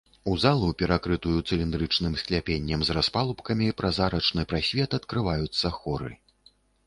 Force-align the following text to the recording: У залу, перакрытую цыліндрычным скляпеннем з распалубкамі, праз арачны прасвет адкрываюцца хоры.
У 0.29 0.31
залу, 0.43 0.69
перакрытую 0.81 1.33
цыліндрычным 1.49 2.13
скляпеннем 2.21 2.79
з 2.89 2.95
распалубкамі, 2.97 3.67
праз 3.81 4.01
арачны 4.07 4.47
прасвет 4.53 4.97
адкрываюцца 5.01 5.67
хоры. 5.79 6.11